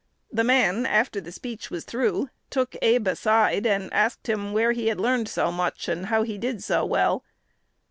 The 0.31 0.43
man, 0.43 0.87
after 0.87 1.21
the 1.21 1.31
speech 1.31 1.69
was 1.69 1.83
through, 1.83 2.31
took 2.49 2.75
Abe 2.81 3.05
aside, 3.09 3.67
and 3.67 3.93
asked 3.93 4.27
him 4.27 4.51
where 4.51 4.71
he 4.71 4.87
had 4.87 4.99
learned 4.99 5.29
so 5.29 5.51
much, 5.51 5.87
and 5.87 6.07
how 6.07 6.23
he 6.23 6.39
did 6.39 6.63
so 6.63 6.83
well. 6.83 7.23